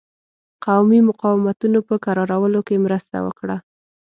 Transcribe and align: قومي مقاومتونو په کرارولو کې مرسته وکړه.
قومي 0.65 0.99
مقاومتونو 1.09 1.79
په 1.87 1.95
کرارولو 2.05 2.59
کې 2.67 2.83
مرسته 2.85 3.17
وکړه. 3.25 3.57